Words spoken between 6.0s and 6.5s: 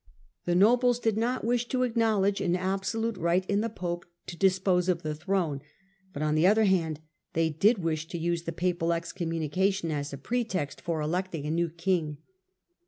but, on the